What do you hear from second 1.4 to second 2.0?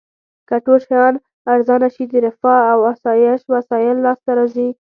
ارزانه